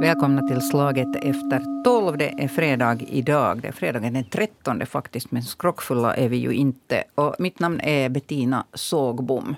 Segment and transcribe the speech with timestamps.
[0.00, 2.18] Välkomna till slaget efter tolv.
[2.18, 3.62] Det är fredag idag.
[3.62, 7.04] Det är fredagen den 13 faktiskt, men skrockfulla är vi ju inte.
[7.14, 9.56] Och mitt namn är Bettina Sågbom.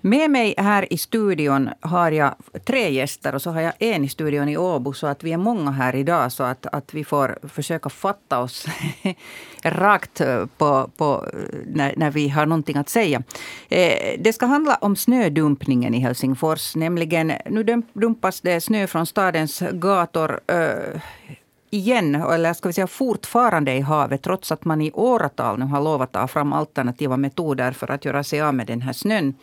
[0.00, 4.08] Med mig här i studion har jag tre gäster och så har jag en i
[4.08, 4.92] studion i Åbo.
[4.92, 8.66] Så att vi är många här idag så att, att vi får försöka fatta oss
[9.62, 10.20] rakt
[10.58, 11.26] på, på,
[11.66, 13.22] när, när vi har någonting att säga.
[13.68, 16.76] Eh, det ska handla om snödumpningen i Helsingfors.
[16.76, 21.00] Nämligen, nu dumpas det snö från stadens gator eh,
[21.70, 25.82] igen, eller ska vi säga fortfarande i havet, trots att man i åratal nu har
[25.82, 29.34] lovat att ta fram alternativa metoder för att göra sig av med den här snön.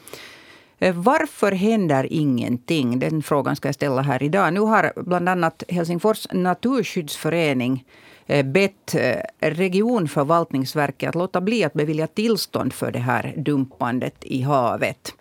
[0.80, 3.00] Eh, varför händer ingenting?
[3.00, 4.54] Den frågan ska jag ställa här idag.
[4.54, 7.86] Nu har bland annat Helsingfors naturskyddsförening
[8.26, 14.42] eh, bett eh, regionförvaltningsverket att låta bli att bevilja tillstånd för det här dumpandet i
[14.42, 15.14] havet.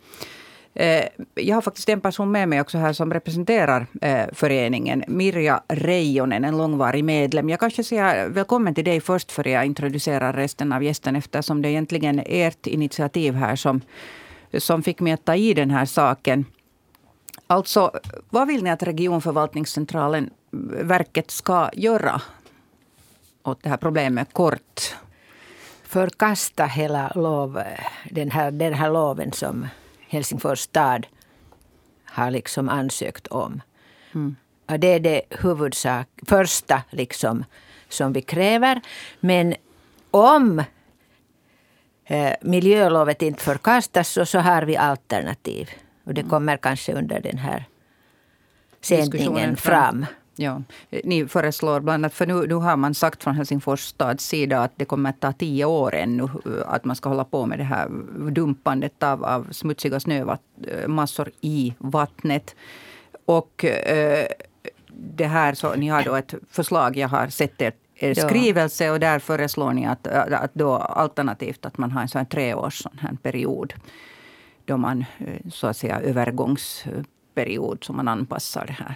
[1.34, 3.86] Jag har faktiskt en person med mig också här som representerar
[4.32, 5.04] föreningen.
[5.08, 7.48] Mirja Reijonen, en långvarig medlem.
[7.48, 11.68] Jag kanske säger välkommen till dig först för jag introducerar resten av gästen eftersom det
[11.68, 13.80] egentligen är ert initiativ här som
[14.58, 16.44] som fick mig att ta i den här saken.
[17.46, 17.90] Alltså,
[18.30, 20.30] vad vill ni att regionförvaltningscentralen,
[20.82, 22.22] verket, ska göra
[23.42, 24.94] åt det här problemet kort?
[25.82, 27.62] Förkasta hela lov,
[28.10, 29.68] den, här, den här loven som
[30.08, 31.06] Helsingfors stad
[32.04, 33.60] har liksom ansökt om.
[34.14, 34.36] Mm.
[34.66, 37.44] Det är det huvudsak, första liksom,
[37.88, 38.80] som vi kräver.
[39.20, 39.54] Men
[40.10, 40.62] om
[42.40, 45.70] miljölovet inte förkastas så, så har vi alternativ.
[46.04, 46.30] Och det mm.
[46.30, 47.64] kommer kanske under den här
[48.80, 50.06] sändningen fram.
[50.36, 50.62] Ja,
[51.04, 54.72] ni föreslår bland annat, för nu, nu har man sagt från Helsingfors stads sida att
[54.76, 56.28] det kommer att ta tio år ännu
[56.66, 57.88] att man ska hålla på med det här
[58.30, 62.54] dumpandet av, av smutsiga snömassor i vattnet.
[63.24, 64.26] Och eh,
[64.92, 69.00] det här, så ni har då ett förslag, jag har sett ert er skrivelse och
[69.00, 73.16] där föreslår ni att, att då alternativt att man har en sån treårs sån här
[73.22, 73.74] period.
[74.64, 78.94] Då man eh, så att säga övergångsperiod som man anpassar det här.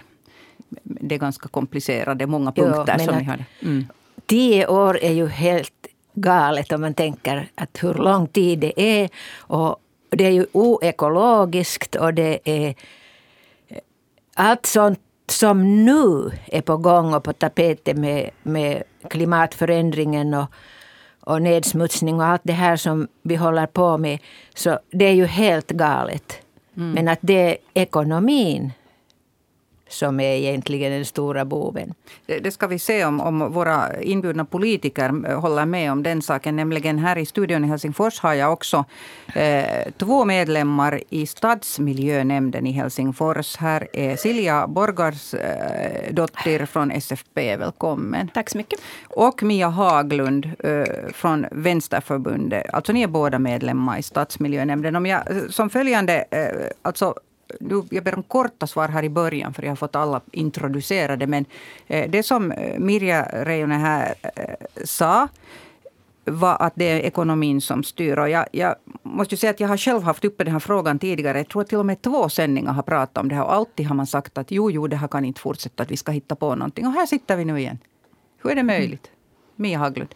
[0.83, 3.45] Det är ganska komplicerade, många punkter jo, som ni har.
[3.61, 3.87] Mm.
[4.25, 9.09] Tio år är ju helt galet om man tänker att hur lång tid det är.
[9.37, 9.77] Och
[10.09, 12.75] det är ju oekologiskt och det är
[14.33, 20.45] allt sånt som nu är på gång och på tapeten med, med klimatförändringen och,
[21.19, 24.19] och nedsmutsning och allt det här som vi håller på med.
[24.55, 26.41] Så det är ju helt galet.
[26.77, 26.91] Mm.
[26.91, 28.71] Men att det är ekonomin
[29.89, 31.93] som är egentligen den stora boven.
[32.25, 36.55] Det ska vi se om, om våra inbjudna politiker håller med om den saken.
[36.55, 38.85] Nämligen här i studion i Helsingfors har jag också
[39.35, 43.57] eh, två medlemmar i stadsmiljönämnden i Helsingfors.
[43.57, 47.57] Här är Silja Borgarsdottir eh, från SFP.
[47.57, 48.27] Välkommen.
[48.27, 48.79] Tack så mycket.
[49.09, 50.83] Och Mia Haglund eh,
[51.13, 52.73] från Vänsterförbundet.
[52.73, 54.95] Alltså ni är båda medlemmar i stadsmiljönämnden.
[54.95, 57.15] Om jag, som följande, eh, alltså
[57.59, 61.27] nu, jag ber om korta svar här i början, för jag har fått alla introducerade.
[61.27, 61.45] Men
[61.87, 65.27] eh, det som eh, Mirja Reijonen här eh, sa
[66.25, 68.19] var att det är ekonomin som styr.
[68.19, 71.37] Och jag, jag måste säga att jag har själv haft uppe den här frågan tidigare.
[71.37, 73.43] Jag tror att till och med två sändningar har pratat om det här.
[73.43, 75.83] Och alltid har man sagt att jo, jo, det här kan inte fortsätta.
[75.83, 76.87] Att vi ska hitta på någonting.
[76.87, 77.77] Och här sitter vi nu igen.
[78.41, 79.11] Hur är det möjligt?
[79.55, 80.15] Mia Haglund.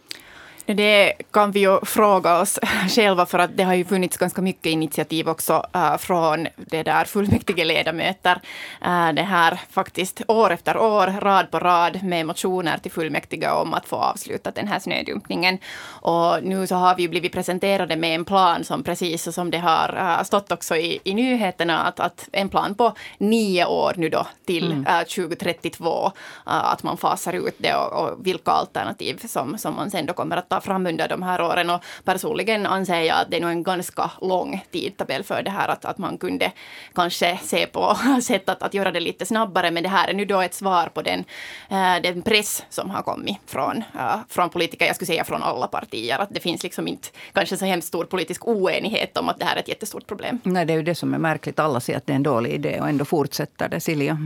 [0.66, 2.58] Det kan vi ju fråga oss
[2.88, 7.04] själva för att det har ju funnits ganska mycket initiativ också uh, från det där
[7.04, 8.40] fullmäktige ledamöter.
[8.86, 13.74] Uh, det här faktiskt år efter år, rad på rad med motioner till fullmäktige om
[13.74, 15.58] att få avsluta den här snödumpningen.
[15.86, 19.96] Och nu så har vi blivit presenterade med en plan som precis som det har
[19.96, 24.26] uh, stått också i, i nyheterna att, att en plan på nio år nu då
[24.46, 25.04] till mm.
[25.04, 26.12] 2032
[26.44, 30.36] att man fasar ut det och, och vilka alternativ som, som man sen då kommer
[30.36, 31.70] att ta fram under de här åren.
[31.70, 35.68] Och personligen anser jag att det är nog en ganska lång tidtabell för det här.
[35.68, 36.52] Att, att man kunde
[36.94, 39.70] kanske se på sätt att, att göra det lite snabbare.
[39.70, 41.24] Men det här är nu då ett svar på den,
[41.68, 45.66] äh, den press som har kommit från, äh, från politiker, jag skulle säga från alla
[45.66, 46.18] partier.
[46.18, 49.56] Att det finns liksom inte kanske så hemskt stor politisk oenighet om att det här
[49.56, 50.38] är ett jättestort problem.
[50.42, 51.58] Nej, det är ju det som är märkligt.
[51.58, 53.80] Alla säger att det är en dålig idé och ändå fortsätter det.
[53.80, 54.18] Silja?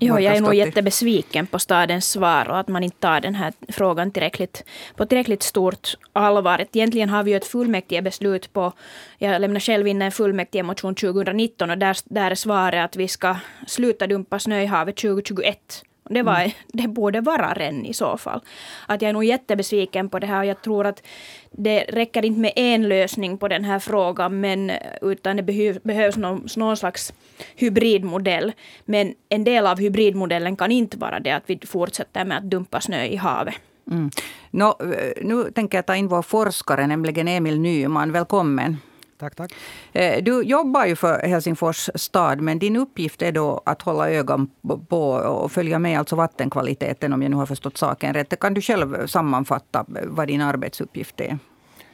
[0.00, 3.52] Jo, jag är nog jättebesviken på stadens svar och att man inte tar den här
[3.68, 4.64] frågan tillräckligt,
[4.96, 6.66] på tillräckligt stort stort allvar.
[6.72, 8.72] Egentligen har vi ju ett fullmäktigebeslut på,
[9.18, 13.36] jag lämnade själv in en fullmäktigemotion 2019 och där, där är svaret att vi ska
[13.66, 15.84] sluta dumpa snö i havet 2021.
[16.10, 16.50] Det, var, mm.
[16.72, 18.40] det borde vara redan i så fall.
[18.86, 21.02] Att jag är nog jättebesviken på det här och jag tror att
[21.50, 24.72] det räcker inte med en lösning på den här frågan men,
[25.02, 27.12] utan det behöv, behövs någon, någon slags
[27.56, 28.52] hybridmodell.
[28.84, 32.80] Men en del av hybridmodellen kan inte vara det att vi fortsätter med att dumpa
[32.80, 33.54] snö i havet.
[33.90, 34.10] Mm.
[34.50, 34.76] No,
[35.22, 38.12] nu tänker jag ta in vår forskare, nämligen Emil Nyman.
[38.12, 38.76] Välkommen.
[39.20, 39.52] Tack, tack.
[39.92, 44.50] Eh, du jobbar ju för Helsingfors stad, men din uppgift är då att hålla ögon
[44.88, 48.40] på och följa med alltså vattenkvaliteten, om jag nu har förstått saken rätt.
[48.40, 51.38] Kan du själv sammanfatta vad din arbetsuppgift är?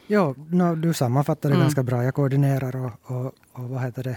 [0.06, 1.64] Ja, no, du sammanfattar det mm.
[1.64, 2.04] ganska bra.
[2.04, 4.16] Jag koordinerar och, och, och vad heter det,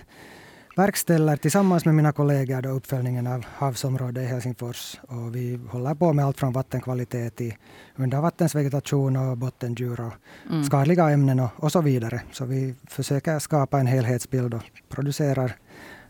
[0.79, 4.99] verkställer tillsammans med mina kollegor då uppföljningen av havsområdet i Helsingfors.
[5.07, 7.57] Och vi håller på med allt från vattenkvalitet i
[7.95, 10.13] undervattensvegetation och bottendjur och
[10.49, 10.63] mm.
[10.63, 12.21] skadliga ämnen och, och, så vidare.
[12.31, 15.55] Så vi försöker skapa en helhetsbild och producerar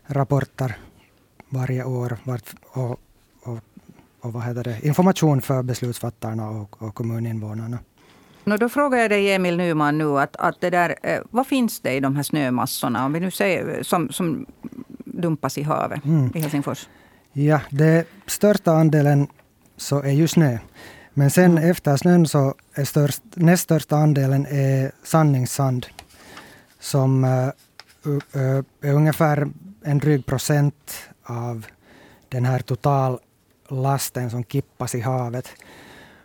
[0.06, 0.76] rapporter
[1.48, 2.96] varje år vart, och,
[3.42, 3.58] och,
[4.20, 7.78] och vad heter det, information för beslutsfattarna och, och kommuninvånarna.
[8.44, 11.80] No, då frågar jag dig, Emil Nyman, nu, att, att det där, eh, vad finns
[11.80, 14.46] det i de här snömassorna om vi nu säger, som, som
[15.04, 16.32] dumpas i havet mm.
[16.34, 16.88] i Helsingfors?
[17.32, 19.26] Ja, den största andelen
[19.76, 20.58] så är ju snö.
[21.14, 21.70] Men sen mm.
[21.70, 25.86] efter snön så är störst, näst största andelen är sandningssand.
[26.80, 27.48] Som uh,
[28.06, 29.48] uh, är ungefär
[29.84, 30.92] en dryg procent
[31.22, 31.66] av
[32.28, 35.48] den här totallasten som kippas i havet.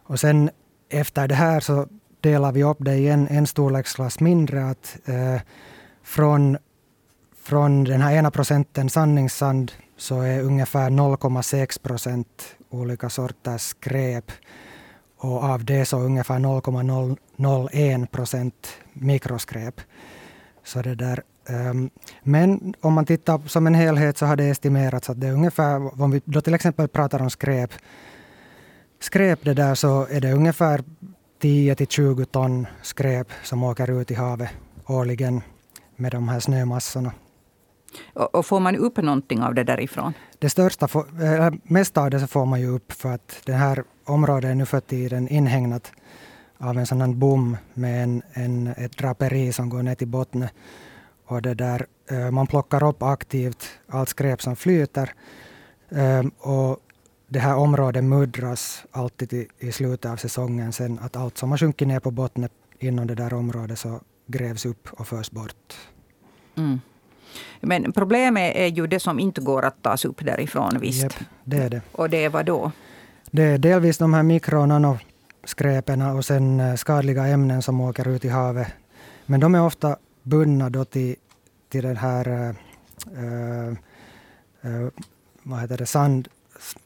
[0.04, 0.50] Och sen
[0.90, 1.88] efter det här så
[2.26, 4.70] delar vi upp det i en, en storleksklass mindre.
[4.70, 5.42] Att, eh,
[6.04, 6.58] från,
[7.44, 14.32] från den här ena procenten sanningssand så är ungefär 0,6 procent olika sorters skräp.
[15.18, 19.82] Och av det så ungefär 0,001 procent mikroskräp.
[20.64, 21.90] Så det där, um,
[22.24, 26.02] men om man tittar som en helhet så har det estimerats att det är ungefär,
[26.02, 27.72] om vi då till exempel pratar om skräp,
[29.00, 30.84] skräp det där så är det ungefär
[31.40, 34.50] 10 till 20 ton skräp som åker ut i havet
[34.88, 35.42] årligen
[35.96, 37.12] med de här snömassorna.
[38.14, 40.14] Och, får man upp någonting av det därifrån?
[40.40, 40.88] Det största,
[41.64, 44.80] mesta av det får man ju upp för att det här området är nu för
[44.80, 45.92] tiden inhägnat
[46.58, 50.48] av en sån bom med en, en, ett draperi som går ner till botten.
[51.26, 55.14] Och det där, äh, man plockar upp aktivt allt skräp som flyter.
[55.90, 56.80] Äh, och
[57.28, 61.58] det här området muddras alltid i, i slutet av säsongen sen att allt som har
[61.58, 62.50] sjunkit ner på botten
[62.80, 65.74] inom det där området så grävs upp och förs bort.
[66.56, 66.80] Mm.
[67.62, 71.04] Men problemet är ju det som inte går att tas upp därifrån, visst?
[71.04, 71.14] Yep,
[71.44, 71.82] det är det.
[71.92, 72.72] Och det är vad då?
[73.32, 78.08] Det är delvis de här mikro och nanoskräpen och sen eh, skadliga ämnen som åker
[78.08, 78.68] ut i havet.
[79.26, 81.16] Men de är ofta bundna då till,
[81.70, 83.72] till den här uh,
[84.66, 84.90] uh,
[85.44, 86.28] vad heter det, sand,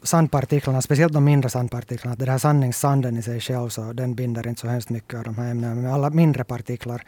[0.04, 4.62] sandpartiklarna, speciellt de mindre sandpartiklarna, den här sanningssanden i sig själv, så den binder inte
[4.62, 7.04] så hemskt mycket av de här ämnena, men alla mindre partiklar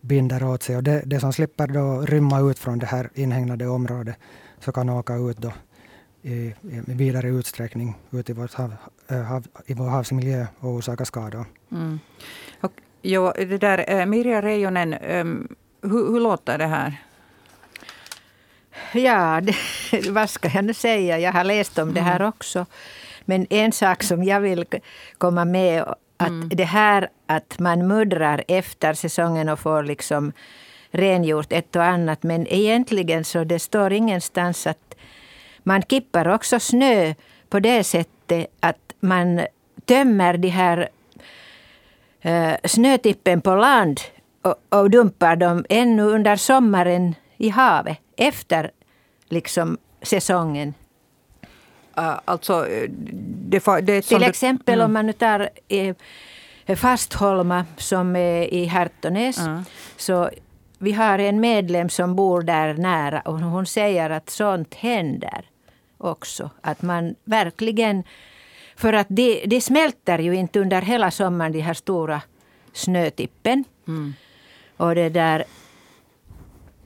[0.00, 3.66] binder åt sig och det, det som slipper då rymma ut från det här inhägnade
[3.66, 4.16] området,
[4.60, 5.52] så kan åka ut då
[6.22, 6.54] i, i,
[6.86, 8.74] vidare utsträckning ut i, vårt hav,
[9.28, 11.46] hav, i vår havsmiljö och orsaka skador.
[11.72, 11.98] Mm.
[12.60, 12.72] Och,
[13.02, 15.48] jo, det där, äh, Mirja Reijonen, ähm,
[15.82, 17.02] hur, hur låter det här?
[18.92, 19.56] Ja, det,
[20.10, 21.18] vad ska jag nu säga?
[21.18, 22.28] Jag har läst om det här mm.
[22.28, 22.66] också.
[23.24, 24.64] Men en sak som jag vill
[25.18, 25.82] komma med
[26.16, 26.48] att mm.
[26.48, 30.32] det här att man muddrar efter säsongen och får liksom
[30.90, 32.22] rengjort ett och annat.
[32.22, 34.94] Men egentligen så det står ingenstans att
[35.62, 37.14] man kippar också snö
[37.48, 39.40] på det sättet att man
[39.84, 40.88] tömmer de här
[42.26, 44.00] uh, snötippen på land
[44.42, 48.70] och, och dumpar dem ännu under sommaren i havet efter
[49.28, 50.74] liksom säsongen.
[51.98, 54.84] Uh, alltså, det, det Till exempel mm.
[54.84, 55.96] om man nu tar eh,
[56.76, 59.38] Fastholma som är i Härtonäs.
[59.38, 59.60] Uh.
[59.96, 60.30] Så
[60.78, 65.44] vi har en medlem som bor där nära och hon säger att sånt händer
[65.98, 66.50] också.
[66.60, 68.04] Att man verkligen...
[68.76, 72.22] För att det, det smälter ju inte under hela sommaren, de här stora
[72.72, 73.64] snötippen.
[73.88, 74.14] Mm.
[74.76, 75.44] Och det där,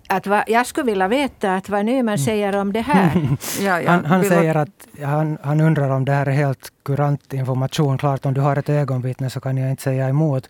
[0.08, 2.18] att va, jag skulle vilja veta att vad Nyman mm.
[2.18, 3.28] säger om det här.
[3.60, 7.32] ja, ja, han, han säger att han, han undrar om det här är helt kurant
[7.32, 7.98] information.
[7.98, 10.48] Klart, om du har ett ögonvittne så kan jag inte säga emot.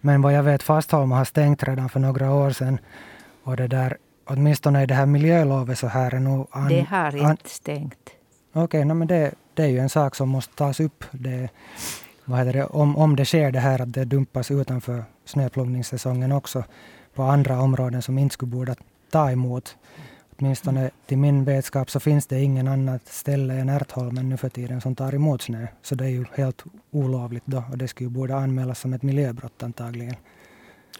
[0.00, 2.78] Men vad jag vet, Fastholma har stängt redan för några år sedan.
[3.44, 6.46] Och det där, åtminstone i det här miljölovet så här är nog...
[6.50, 8.10] An, det har inte an, stängt.
[8.52, 11.04] Okej, okay, no, men det, det är ju en sak som måste tas upp.
[11.10, 11.48] Det,
[12.24, 16.64] vad heter det, om, om det sker det här att det dumpas utanför snöplogningssäsongen också
[17.14, 18.74] på andra områden som inte skulle borde
[19.10, 19.76] ta emot.
[20.38, 24.80] åtminstone till min vetskap, så finns det ingen annat ställe än Ärtholmen nu för tiden
[24.80, 25.66] som tar emot snö.
[25.82, 29.02] Så det är ju helt olovligt då och det skulle ju borde anmälas som ett
[29.02, 30.16] miljöbrott antagligen.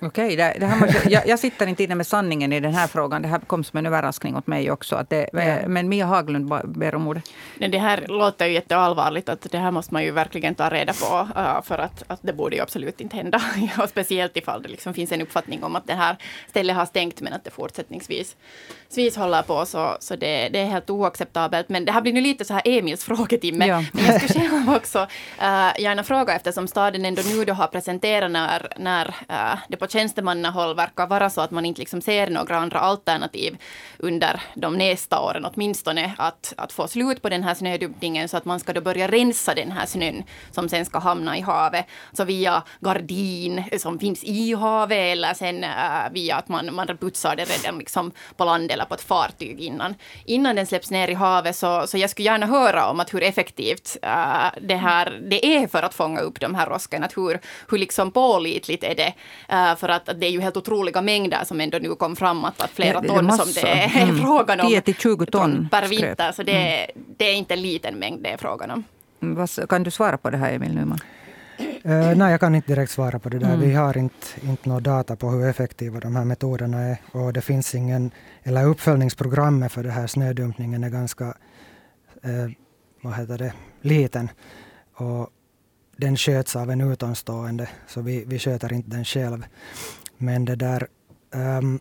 [0.01, 2.87] Okej, det, det här måste, jag, jag, sitter inte inne med sanningen i den här
[2.87, 3.23] frågan.
[3.23, 4.97] Det här kom som en överraskning åt mig också.
[4.97, 5.69] Att det, ja.
[5.69, 7.25] Men Mia Haglund ber om ordet.
[7.59, 9.29] Det här låter ju jätteallvarligt.
[9.29, 11.29] Att det här måste man ju verkligen ta reda på.
[11.65, 13.43] För att, att det borde ju absolut inte hända.
[13.83, 16.17] Och speciellt ifall det liksom finns en uppfattning om att det här
[16.49, 18.37] stället har stängt men att det fortsättningsvis
[18.89, 19.67] svis håller på.
[19.67, 21.69] Så, så det, det är helt oacceptabelt.
[21.69, 23.67] Men det här blir nu lite så här Emils frågetimme.
[23.67, 23.85] Ja.
[23.93, 28.31] Men jag skulle själv också uh, gärna fråga eftersom staden ändå nu då har presenterat
[28.31, 29.59] när, när uh,
[29.91, 33.57] tjänstemannahåll verkar vara så att man inte liksom ser några andra alternativ
[33.99, 38.45] under de nästa åren åtminstone att, att få slut på den här snödumpningen så att
[38.45, 41.87] man ska då börja rensa den här snön som sen ska hamna i havet.
[42.13, 47.37] Så via gardin som finns i havet eller sen uh, via att man, man putsar
[47.37, 51.15] det redan liksom på land eller på ett fartyg innan, innan den släpps ner i
[51.15, 51.57] havet.
[51.57, 55.67] Så, så jag skulle gärna höra om att hur effektivt uh, det här det är
[55.67, 57.09] för att fånga upp de här roskorna.
[57.17, 57.41] Hur,
[57.71, 59.15] hur liksom pålitligt är det?
[59.53, 62.45] Uh, för att, att det är ju helt otroliga mängder som ändå nu kom fram
[62.45, 64.19] att, att flera ton det som det är mm.
[64.23, 64.67] frågan om.
[64.67, 66.33] 10 till 20 ton per vinter.
[66.33, 67.05] Så det, mm.
[67.17, 68.85] det är inte en liten mängd det är frågan om.
[69.23, 70.99] Mm, kan du svara på det här Emil Nyman?
[71.61, 73.55] Uh, nej, jag kan inte direkt svara på det där.
[73.55, 73.61] Mm.
[73.61, 76.97] Vi har inte, inte några data på hur effektiva de här metoderna är.
[77.13, 78.11] Och det finns ingen,
[78.43, 82.51] eller uppföljningsprogrammet för det här snödumpningen är ganska, uh,
[83.03, 84.31] vad heter det, liten.
[84.95, 85.31] Och
[85.99, 89.47] den sköts av en utomstående, så vi, vi sköter inte den själv.
[90.19, 90.87] Men det där...
[91.35, 91.81] Um,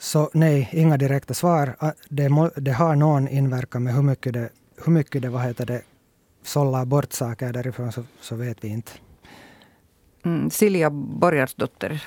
[0.00, 1.76] så nej, inga direkta svar.
[2.08, 4.48] Det, må, det har någon inverkan med hur mycket det,
[4.84, 5.82] hur mycket det, vad heter det
[6.42, 8.92] sållar bort saker därifrån så, så vet vi inte.
[10.24, 12.00] Mm, Silja Borgarsdotter,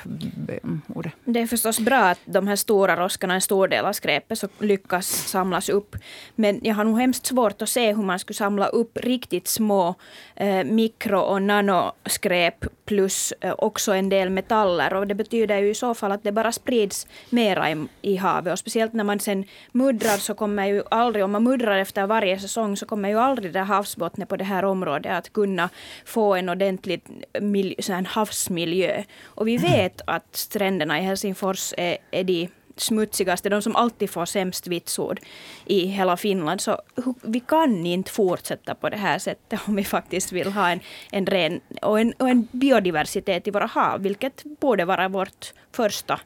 [0.48, 1.14] eh, ordet.
[1.26, 4.48] Det är förstås bra att de här stora roskarna, en stor del av skräpet, så
[4.60, 5.96] lyckas samlas upp.
[6.36, 9.96] Men jag har nog hemskt svårt att se hur man skulle samla upp riktigt små
[10.36, 14.94] eh, mikro och nanoskräp plus eh, också en del metaller.
[14.94, 18.54] Och det betyder ju i så fall att det bara sprids mera i, i havet.
[18.54, 22.40] Och speciellt när man sen muddrar så kommer ju aldrig, om man muddrar efter varje
[22.40, 25.70] säsong, så kommer ju aldrig det havsbottnen på det här området att kunna
[26.06, 27.02] få en ordentlig
[27.42, 27.76] miljö,
[28.12, 29.04] havsmiljö.
[29.24, 34.26] Och vi vet att stränderna i Helsingfors är, är de smutsigaste, de som alltid får
[34.26, 35.20] sämst vitsord
[35.66, 36.62] i hela Finland.
[36.62, 36.82] Så
[37.22, 40.80] vi kan inte fortsätta på det här sättet om vi faktiskt vill ha en,
[41.12, 46.20] en ren och en, och en biodiversitet i våra hav, vilket borde vara vårt första,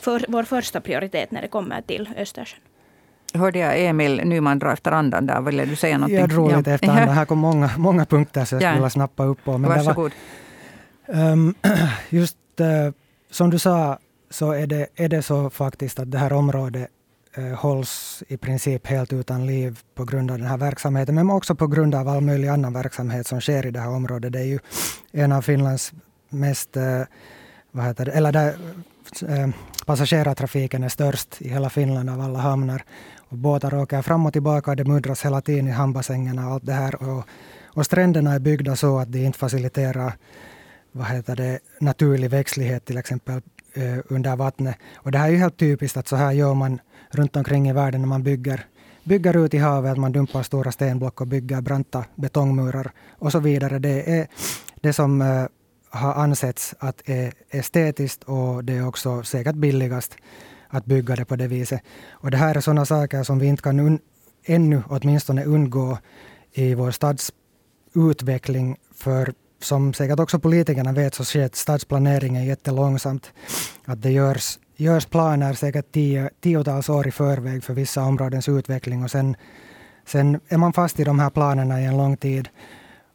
[0.00, 2.60] för, vår första prioritet när det kommer till Östersjön
[3.34, 5.40] hörde jag Emil Nyman dra efter andan där.
[5.40, 6.18] Ville du säga någonting?
[6.18, 7.08] Jag drog lite efter andan.
[7.08, 9.58] Här kom många, många punkter som jag skulle vilja snappa upp på.
[9.58, 10.12] Men Varsågod.
[11.12, 11.54] Um,
[12.10, 12.92] just uh,
[13.30, 13.98] som du sa
[14.30, 16.88] så är det, är det så faktiskt att det här området
[17.38, 21.54] uh, hålls i princip helt utan liv på grund av den här verksamheten, men också
[21.54, 24.32] på grund av all möjlig annan verksamhet som sker i det här området.
[24.32, 24.58] Det är ju
[25.12, 25.92] en av Finlands
[26.28, 27.02] mest, uh,
[27.70, 28.54] vad heter det, eller där
[29.86, 32.84] passagerartrafiken är störst i hela Finland av alla hamnar.
[33.18, 36.72] Och båtar åker fram och tillbaka, det muddras hela tiden i hamnbassängerna och allt det
[36.72, 37.02] här.
[37.02, 37.24] Och,
[37.64, 40.12] och stränderna är byggda så att de inte faciliterar
[40.92, 43.40] vad heter det, naturlig växtlighet till exempel
[43.74, 44.76] eh, under vattnet.
[44.94, 46.80] Och det här är ju helt typiskt att så här gör man
[47.10, 48.66] runt omkring i världen när man bygger,
[49.04, 53.38] bygger ut i havet, att man dumpar stora stenblock och bygger branta betongmurar och så
[53.38, 53.78] vidare.
[53.78, 54.26] Det är
[54.80, 55.46] det som eh,
[55.90, 60.16] har ansetts att är estetiskt och det är också säkert billigast
[60.68, 61.80] att bygga det på det viset.
[62.10, 63.98] Och det här är sådana saker som vi inte kan un,
[64.44, 65.98] ännu åtminstone undgå
[66.52, 68.76] i vår stadsutveckling.
[68.94, 73.32] För som säkert också politikerna vet så sker stadsplaneringen jättelångsamt.
[73.84, 79.04] Att det görs, görs planer säkert tio, tiotals år i förväg för vissa områdens utveckling
[79.04, 79.36] och sen,
[80.06, 82.48] sen är man fast i de här planerna i en lång tid.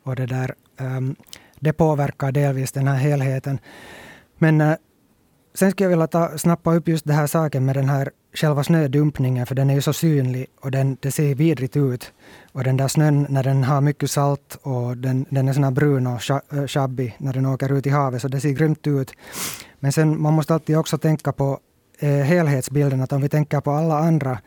[0.04, 1.16] Och det, där, um,
[1.60, 3.60] det påverkar delvis den här helheten.
[4.38, 4.76] Men eh,
[5.58, 8.64] sen skulle jag vilja ta, snappa upp just den här saken med den här själva
[8.64, 12.14] snödumpningen, för den är ju så synlig och den, det ser vidrigt ut.
[12.52, 15.72] Och den där snön, när den har mycket salt och den, den är sån här
[15.72, 16.22] brun och
[16.68, 19.14] sjabbig eh, när den åker ut i havet, så det ser grymt ut.
[19.80, 21.60] Men sen, man måste alltid också tänka på
[22.00, 24.40] eh, helhetsbilden, att om vi tänker på alla andra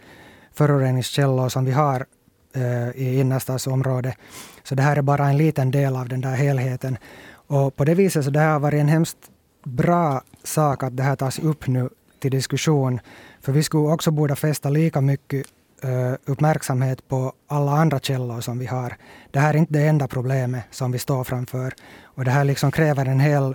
[0.55, 2.07] föroreningskällor som vi har
[2.55, 4.15] eh, i innerstadsområdet,
[4.63, 6.99] så det här är bara en liten del av den där helheten.
[7.33, 9.19] Och på det viset så det har varit en hemskt
[9.65, 13.01] bra sak att det här tas upp nu till diskussion.
[13.41, 15.47] För vi skulle också borde fästa lika mycket
[15.85, 18.97] uh, uppmärksamhet på alla andra källor som vi har.
[19.31, 21.75] Det här är inte det enda problemet som vi står framför.
[22.03, 23.55] Och det här liksom kräver en hel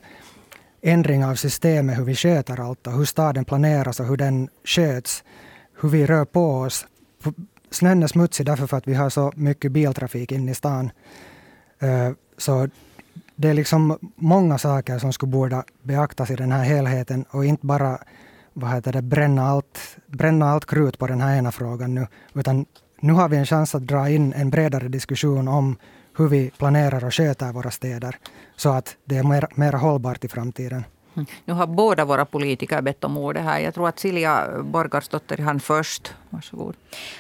[0.82, 5.24] ändring av systemet, hur vi sköter allt och hur staden planeras och hur den sköts.
[5.82, 6.86] hur vi rör på oss.
[7.72, 10.92] Snön är smutsig därför för att vi har så mycket biltrafik inne i stan.
[11.80, 12.70] Eh, så
[13.36, 17.66] det är liksom många saker som skulle borde beaktas i den här helheten och inte
[17.66, 18.00] bara
[18.54, 22.08] vad heter det, bränna, allt, bränna allt krut på den här ena frågan nu.
[22.34, 22.66] Utan
[23.00, 25.78] nu har vi en chans att dra in en bredare diskussion om
[26.18, 28.18] hur vi planerar och sköter våra städer
[28.56, 30.84] så att det är mer, mer hållbart i framtiden.
[31.16, 31.26] Mm.
[31.46, 33.60] Nu har båda våra politiker bett om ordet här.
[33.60, 36.14] Jag tror att Silja Borgarsdotter hann först.
[36.30, 36.76] Varsågod.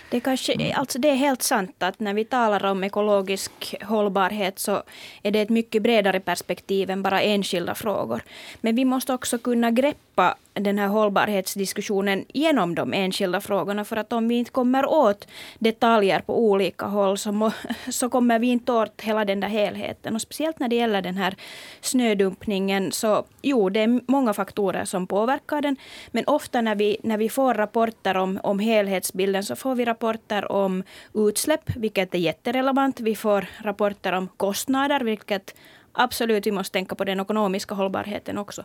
[0.09, 4.83] Det, kanske, alltså det är helt sant att när vi talar om ekologisk hållbarhet så
[5.23, 8.21] är det ett mycket bredare perspektiv än bara enskilda frågor.
[8.61, 13.85] Men vi måste också kunna greppa den här hållbarhetsdiskussionen genom de enskilda frågorna.
[13.85, 15.27] För att om vi inte kommer åt
[15.59, 17.51] detaljer på olika håll så, må,
[17.89, 20.15] så kommer vi inte åt hela den där helheten.
[20.15, 21.35] Och speciellt när det gäller den här
[21.81, 25.75] snödumpningen så jo, det är många faktorer som påverkar den.
[26.11, 28.59] Men ofta när vi, när vi får rapporter om, om
[29.05, 30.83] helhetsbilden så får vi rapporter om
[31.13, 32.99] utsläpp, vilket är jätterelevant.
[32.99, 35.55] Vi får rapporter om kostnader, vilket
[35.93, 38.63] absolut vi måste tänka på den ekonomiska hållbarheten också.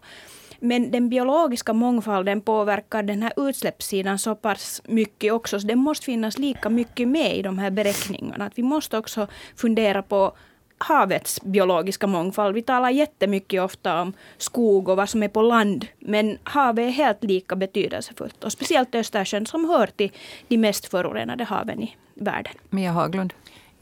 [0.60, 5.60] Men den biologiska mångfalden påverkar den här utsläppssidan så pass mycket också.
[5.60, 8.46] Så det måste finnas lika mycket med i de här beräkningarna.
[8.46, 10.32] Att vi måste också fundera på
[10.80, 12.54] havets biologiska mångfald.
[12.54, 15.86] Vi talar jättemycket ofta om skog och vad som är på land.
[15.98, 18.44] Men havet är helt lika betydelsefullt.
[18.44, 20.12] Och speciellt Östersjön som hör till
[20.48, 22.52] de mest förorenade haven i världen.
[22.70, 23.32] Mia Haglund.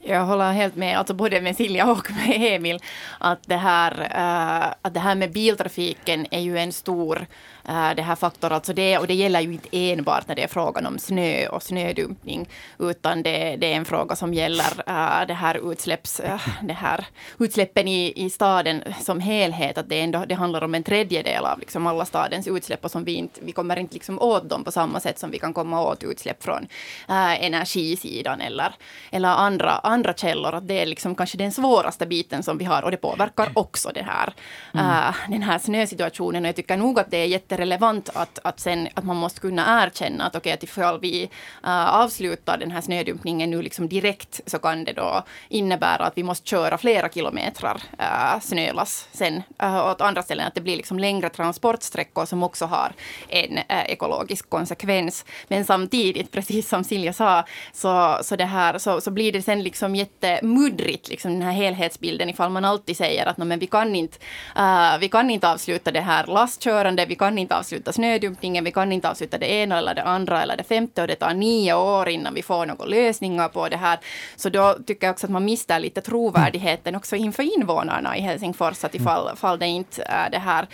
[0.01, 2.79] Jag håller helt med, alltså både med Silja och med Emil,
[3.19, 7.27] att det här, uh, att det här med biltrafiken är ju en stor uh,
[7.69, 8.53] det här faktor.
[8.53, 11.63] Alltså det, och det gäller ju inte enbart när det är frågan om snö och
[11.63, 12.49] snödumpning,
[12.79, 16.21] utan det, det är en fråga som gäller uh, det här, utsläpps,
[16.63, 17.07] det här
[17.39, 19.79] utsläppen i, i staden som helhet.
[19.79, 23.05] Att det, ändå, det handlar om en tredjedel av liksom alla stadens utsläpp och som
[23.05, 25.83] vi, inte, vi kommer inte liksom åt dem på samma sätt som vi kan komma
[25.83, 26.67] åt utsläpp från
[27.09, 28.75] energisidan eller,
[29.11, 30.55] eller andra, andra källor.
[30.55, 33.91] Att det är liksom kanske den svåraste biten som vi har och det påverkar också
[33.95, 34.33] det här,
[34.75, 35.15] mm.
[35.29, 36.45] den här snösituationen.
[36.45, 39.41] Och jag tycker nog att det är jätte relevant att, att, sen, att man måste
[39.41, 41.31] kunna erkänna att okej, okay, att ifall vi
[41.65, 46.23] uh, avslutar den här snödumpningen nu liksom direkt så kan det då innebära att vi
[46.23, 50.47] måste köra flera kilometrar uh, snölass sen uh, åt andra ställen.
[50.47, 52.93] Att det blir liksom längre transportsträckor som också har
[53.29, 55.25] en uh, ekologisk konsekvens.
[55.49, 59.63] Men samtidigt, precis som Silja sa, så, så, det här, så, så blir det sen
[59.63, 64.19] liksom jättemuddrigt, liksom den här helhetsbilden, ifall man alltid säger att men vi, kan inte,
[64.59, 68.73] uh, vi kan inte avsluta det här lastkörande, vi kan inte inte avsluta snödumpningen, vi
[68.73, 71.75] kan inte avsluta det ena eller det andra eller det femte och det tar nio
[71.75, 73.99] år innan vi får några lösningar på det här.
[74.37, 78.85] Så då tycker jag också att man mister lite trovärdigheten också inför invånarna i Helsingfors,
[78.85, 80.67] att ifall, ifall det inte är det här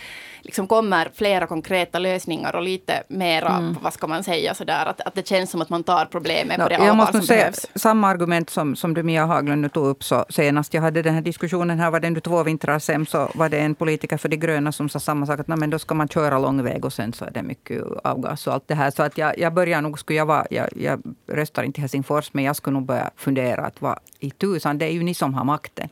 [0.45, 3.77] liksom kommer flera konkreta lösningar och lite mera, mm.
[3.81, 6.63] vad ska man säga, sådär, att, att det känns som att man tar problemet no,
[6.63, 7.65] på det Jag måste som säga, behövs.
[7.75, 11.13] Samma argument som, som du Mia Haglund nu tog upp så senast jag hade den
[11.13, 14.29] här diskussionen här, var det ändå två vintrar sen, så var det en politiker för
[14.29, 16.93] de gröna som sa samma sak, att men då ska man köra lång väg och
[16.93, 18.91] sen så är det mycket avgas och allt det här.
[18.91, 22.33] Så att jag, jag börjar nog, skulle jag vara, jag, jag röstar inte i Helsingfors,
[22.33, 25.33] men jag skulle nog börja fundera att vad i tusan, det är ju ni som
[25.33, 25.89] har makten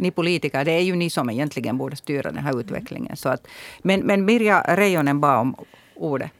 [0.00, 3.16] ni politiker, det är ju ni som egentligen borde styra den här utvecklingen.
[3.16, 3.46] Så att,
[3.82, 5.54] men, men Mirja Reijonen bad om
[5.94, 6.30] ordet.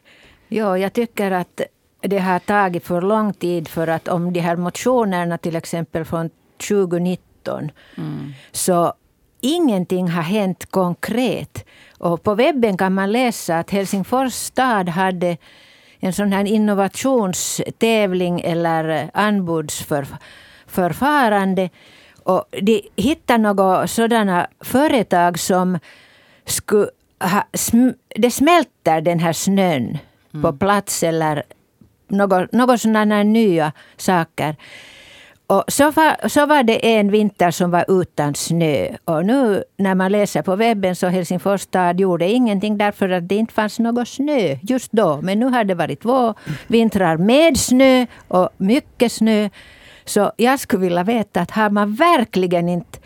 [0.48, 1.60] Ja, jag tycker att
[2.00, 3.68] det har tagit för lång tid.
[3.68, 6.30] För att om de här motionerna till exempel från
[6.68, 8.32] 2019 mm.
[8.52, 8.94] så
[9.40, 11.64] ingenting har hänt konkret.
[11.98, 15.36] Och på webben kan man läsa att Helsingfors stad hade
[16.00, 21.70] en sån här innovationstävling eller anbudsförfarande
[22.22, 25.78] och de hittade några sådana företag som
[26.44, 27.44] skulle ha,
[28.08, 29.98] det smälter den här snön
[30.34, 30.42] mm.
[30.42, 31.42] på plats eller
[32.08, 34.56] något, något sådana nya saker.
[35.50, 38.88] Och så var, så var det en vinter som var utan snö.
[39.04, 43.34] Och nu när man läser på webben så Helsingfors stad gjorde ingenting därför att det
[43.34, 45.20] inte fanns någon snö just då.
[45.22, 46.34] Men nu har det varit två
[46.66, 49.48] vintrar med snö och mycket snö.
[50.04, 52.98] Så jag skulle vilja veta att har man verkligen inte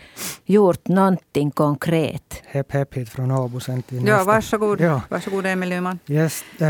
[0.45, 2.41] gjort någonting konkret?
[2.45, 4.17] Hepp hepp hit från Åbo sen till nästa.
[4.17, 4.81] Ja, varsågod.
[4.81, 5.01] Ja.
[5.09, 5.99] Varsågod Emil Nyman.
[6.07, 6.67] Yes, uh,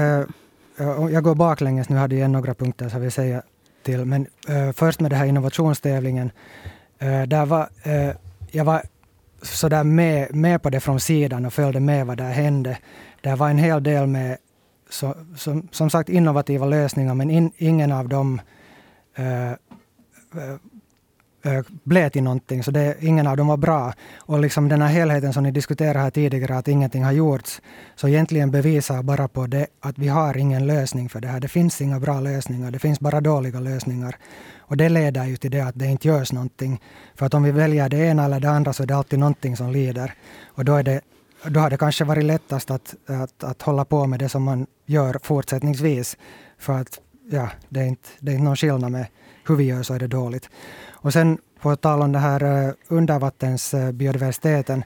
[1.12, 3.42] jag går baklänges, nu hade jag några punkter som jag vill säga
[3.86, 4.06] till.
[4.06, 6.32] Men uh, först med den här innovationstävlingen.
[7.04, 8.16] Uh, där var, eh,
[8.52, 8.82] jag var
[9.42, 12.78] sådär med, med på det från sidan och följde med vad där hände.
[13.22, 14.38] Det var en hel del med
[14.90, 18.42] så, som, som sagt innovativa lösningar men in, ingen av dem
[21.46, 22.64] Eh, blev till någonting.
[22.64, 23.94] Så det, ingen av dem var bra.
[24.18, 27.62] Och liksom den här helheten som ni diskuterade här tidigare, att ingenting har gjorts.
[27.96, 31.40] Så egentligen bevisar bara på det att vi har ingen lösning för det här.
[31.40, 32.72] Det finns inga bra lösningar.
[32.72, 34.16] Det finns bara dåliga lösningar.
[34.60, 36.82] Och det leder ju till det att det inte görs någonting.
[37.16, 39.58] För att om vi väljer det ena eller det andra så är det alltid någonting
[39.58, 40.14] som lider.
[40.46, 41.02] Och då är det
[41.48, 44.68] då har det kanske varit lättast att, att, att hålla på med det som man
[44.86, 46.18] gör fortsättningsvis.
[46.58, 47.00] För att
[47.32, 49.06] ja, det, är inte, det är inte någon skillnad med
[49.48, 50.50] hur vi gör så är det dåligt.
[50.92, 54.80] Och sen på tal om det här eh, undervattensbiodiversiteten.
[54.80, 54.86] Eh,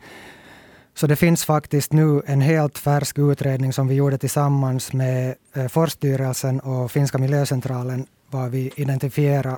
[0.93, 5.67] så det finns faktiskt nu en helt färsk utredning som vi gjorde tillsammans med eh,
[5.67, 9.57] Forsstyrelsen och Finska miljöcentralen var vi identifierade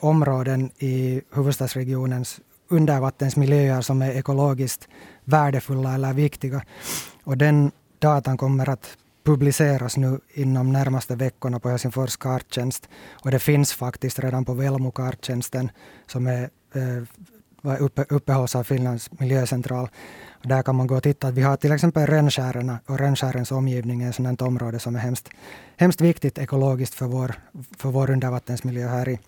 [0.00, 4.88] områden i huvudstadsregionens undervattensmiljöer som är ekologiskt
[5.24, 6.62] värdefulla eller viktiga.
[7.24, 8.96] Och den datan kommer att
[9.28, 12.88] publiceras nu inom närmaste veckorna på Helsingfors karttjänst.
[13.24, 15.70] Och det finns faktiskt redan på Velmo karttjänsten
[16.06, 19.88] som är eh, uppe, uppehålls av Finlands miljöcentral.
[20.30, 21.30] Och där kan man gå och titta.
[21.30, 25.28] Vi har till exempel Rönnskärerna och Rönnskärens omgivning är ett område som är hemskt,
[25.76, 27.34] hemskt viktigt ekologiskt för vår,
[27.78, 29.18] för vår undervattensmiljö här i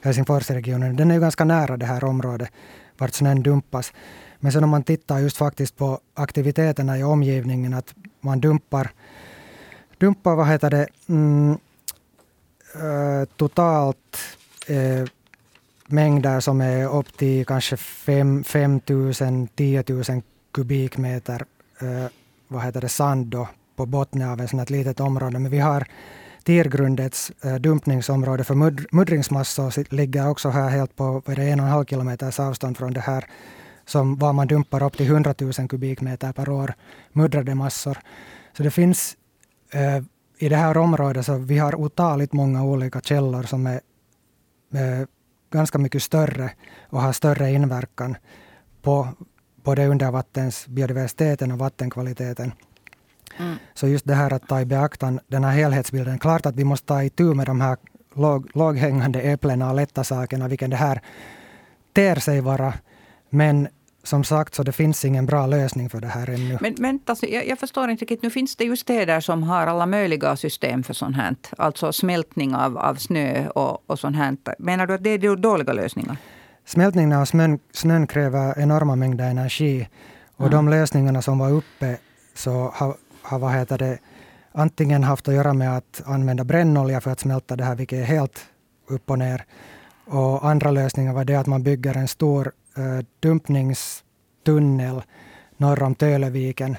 [0.00, 0.96] Helsingforsregionen.
[0.96, 2.50] Den är ju ganska nära det här området
[2.98, 3.92] vart snön dumpas.
[4.38, 8.90] Men sen om man tittar just faktiskt på aktiviteterna i omgivningen, att man dumpar,
[10.00, 11.58] dumpar vad heter det, mm,
[12.74, 14.16] äh, totalt
[14.66, 15.04] äh,
[15.86, 18.44] mängder som är upp till kanske 5
[18.86, 19.14] 000,
[19.54, 20.04] 10 000
[20.52, 21.44] kubikmeter
[21.80, 22.06] äh,
[22.48, 25.38] vad heter det, sand då, på botten av ett litet område.
[25.38, 25.86] Men vi har
[26.44, 31.66] Tirgrundets äh, dumpningsområde för mud, muddringsmassor ligger också här helt på vad det, en och
[31.66, 33.24] en halv kilometers avstånd från det här
[33.86, 36.74] som var man dumpar upp till 100 000 kubikmeter per år
[37.12, 37.98] muddrade massor.
[38.56, 39.16] Så det finns
[39.70, 40.02] äh,
[40.38, 43.80] i det här området så vi har otaligt många olika källor som är
[44.74, 45.06] äh,
[45.52, 46.50] ganska mycket större
[46.88, 48.16] och har större inverkan
[48.82, 49.08] på
[49.64, 52.52] både undervattensbiodiversiteten och vattenkvaliteten.
[53.38, 53.56] Mm.
[53.74, 56.18] Så just det här att ta i beaktan den här helhetsbilden.
[56.18, 57.76] Klart att vi måste ta itu med de här
[58.14, 61.00] låg, låghängande äpplena och lätta sakerna, vilket det här
[61.92, 62.74] ter sig vara.
[63.30, 63.68] Men
[64.02, 66.58] som sagt, så det finns ingen bra lösning för det här ännu.
[66.60, 68.22] Men, men alltså, jag, jag, förstår inte riktigt.
[68.22, 71.36] Nu finns det ju städer som har alla möjliga system för sånt här.
[71.58, 74.36] Alltså smältning av, av snö och, och sånt här.
[74.58, 76.16] Menar du att det är dåliga lösningar?
[76.64, 79.88] Smältningen av snön, snön kräver enorma mängder energi.
[80.36, 80.50] Och mm.
[80.50, 81.98] de lösningarna som var uppe
[82.34, 83.98] så har, har vad heter det,
[84.52, 88.04] antingen haft att göra med att använda brännolja för att smälta det här, vilket är
[88.04, 88.46] helt
[88.88, 89.44] upp och ner.
[90.04, 95.02] Och andra lösningar var det att man bygger en stor Eh, dumpningstunnel
[95.56, 96.76] norr om Töleviken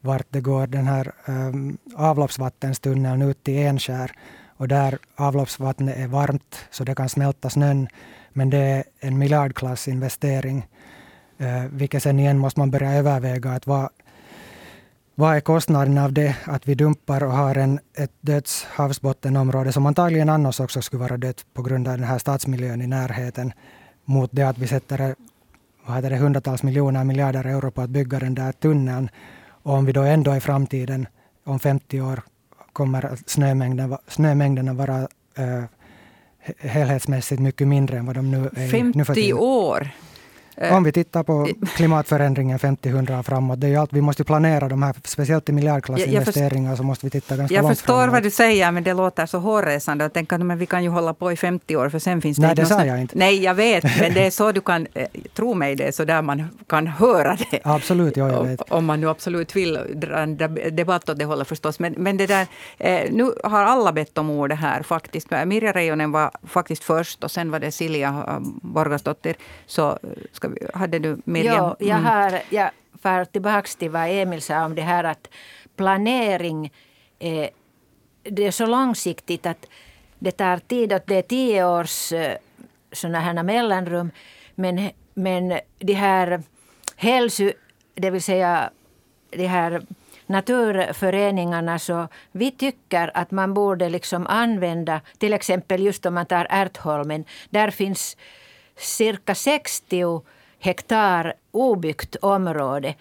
[0.00, 4.12] vart det går den här um, avloppsvattenstunneln ut till Enskär.
[4.56, 7.88] Och där avloppsvattnet är varmt så det kan smälta snön.
[8.32, 10.66] Men det är en miljardklass investering.
[11.40, 13.88] Uh, vilket sen igen måste man börja överväga att vad,
[15.14, 19.86] vad är kostnaden av det att vi dumpar och har en, ett döds havsbottenområde som
[19.86, 23.52] antagligen annars också skulle vara dött på grund av den här stadsmiljön i närheten
[24.04, 25.14] mot det att vi sätter
[25.86, 29.08] vad heter det, hundratals miljoner, miljarder euro på att bygga den där tunneln.
[29.48, 31.06] Och om vi då ändå i framtiden,
[31.44, 32.22] om 50 år,
[32.72, 35.64] kommer snömängden, snömängderna vara äh,
[36.58, 39.88] helhetsmässigt mycket mindre än vad de nu är 50 nu för år?
[40.56, 44.68] Eh, Om vi tittar på klimatförändringen 50-100 framåt, det är ju allt, vi måste planera
[44.68, 48.12] de här, speciellt i miljardklassinvesteringar, så måste vi titta ganska jag långt Jag förstår framåt.
[48.12, 50.04] vad du säger, men det låter så hårresande.
[50.04, 52.46] Jag tänker att vi kan ju hålla på i 50 år, för sen finns det
[52.46, 53.18] Nej, det sa jag inte.
[53.18, 56.04] Nej, jag vet, men det är så du kan, eh, tro mig, det är så
[56.04, 57.60] där man kan höra det.
[57.64, 58.60] Absolut, ja, jag vet.
[58.70, 60.36] Om man nu absolut vill dra en
[60.72, 61.78] debatt åt det hållet förstås.
[61.78, 62.46] Men, men det där,
[62.78, 65.28] eh, nu har alla bett om ordet här faktiskt.
[65.46, 69.34] Mirja Reijonen var faktiskt först och sen var det Silja Borgasdottir.
[69.66, 69.98] Så
[70.32, 71.56] ska vi, hade du Miriam?
[71.56, 72.04] Ja, jag, mm.
[72.04, 72.70] har, jag
[73.02, 75.28] far tillbaka till vad Emil sa om det här att
[75.76, 76.72] planering
[77.18, 77.50] är,
[78.22, 79.66] det är så långsiktigt att
[80.18, 82.36] det tar tid och det är tio års eh,
[82.92, 84.10] sådana här mellanrum.
[84.54, 86.42] Men, men de här
[86.96, 87.52] hälso,
[87.94, 88.70] det vill säga
[89.30, 89.82] de här
[90.26, 96.46] naturföreningarna så vi tycker att man borde liksom använda, till exempel just om man tar
[96.50, 98.16] Ärtholmen, där finns
[98.76, 100.22] cirka 60
[100.62, 102.94] hektar obyggt område.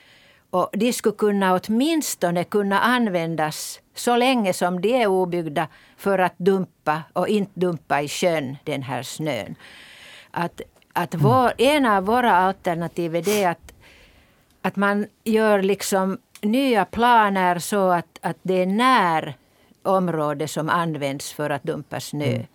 [0.50, 6.38] Och de skulle kunna åtminstone kunna användas så länge som de är obyggda för att
[6.38, 9.56] dumpa och inte dumpa i sjön den här snön.
[10.32, 10.62] Att,
[10.94, 13.74] att vår, en av våra alternativ är det att,
[14.62, 19.36] att man gör liksom nya planer så att, att det är när
[19.84, 22.26] område som används för att dumpa snö.
[22.26, 22.46] Mm.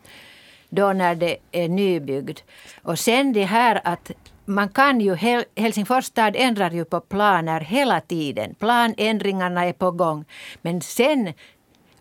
[0.69, 2.39] då när det är nybyggd.
[2.83, 4.11] Och sen det här att
[4.47, 5.17] man kan ju,
[5.57, 8.55] Helsingfors stad ändrar ju på planer hela tiden.
[8.55, 10.25] Planändringarna är på gång.
[10.63, 11.33] Men sen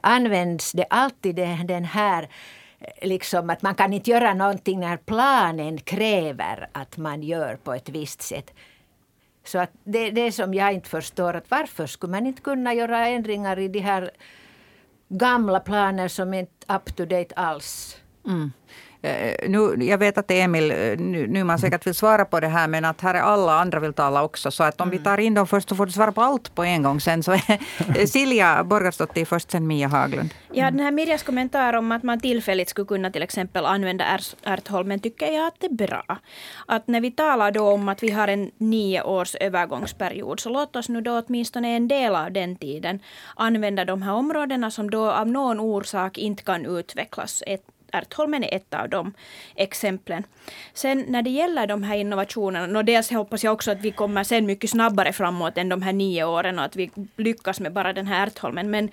[0.02, 2.30] används det alltid den här
[2.80, 7.74] eh, liksom att man kan inte göra någonting när planen kräver att man gör på
[7.74, 8.54] ett visst sätt.
[9.44, 11.34] Så att det är det som jag inte förstår.
[11.34, 14.12] Att varför skulle man inte kunna göra ändringar i de här
[15.10, 17.98] gamla planer som inte är up to date alls?
[18.26, 18.52] Mm.
[19.06, 22.86] Eh, nu, jag vet att Emil eh, Nyman säkert vill svara på det här, men
[22.86, 24.52] att här är alla andra vill tala också.
[24.52, 24.98] Så att om mm.
[24.98, 27.24] vi tar in dem först så får du svara på allt på en gång sen.
[27.24, 27.38] Så
[28.08, 30.34] Silja Borgarsdottir först, sen Mia Haglund.
[30.52, 35.00] Ja, den här Mirjas kommentar om att man tillfälligt skulle kunna till exempel använda Ärtholmen
[35.00, 36.18] tycker jag att det är bra.
[36.66, 40.76] Att när vi talar då om att vi har en nio års övergångsperiod så låt
[40.76, 43.00] oss nu då åtminstone en del av den tiden
[43.36, 47.44] använda de här områdena som då av någon orsak inte kan utvecklas.
[47.92, 49.14] Ärtholmen är ett av de
[49.56, 50.24] exemplen.
[50.74, 54.24] Sen när det gäller de här innovationerna, och dels hoppas jag också att vi kommer
[54.24, 57.94] sen mycket snabbare framåt än de här nio åren och att vi lyckas med bara
[57.94, 58.72] den här Ärtholmen.
[58.72, 58.90] Men